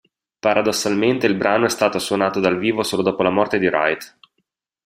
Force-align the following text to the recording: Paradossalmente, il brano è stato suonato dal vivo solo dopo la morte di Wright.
Paradossalmente, 0.39 1.27
il 1.27 1.35
brano 1.35 1.65
è 1.65 1.69
stato 1.69 1.99
suonato 1.99 2.39
dal 2.39 2.57
vivo 2.57 2.81
solo 2.81 3.03
dopo 3.03 3.21
la 3.21 3.29
morte 3.29 3.59
di 3.59 3.67
Wright. 3.67 4.17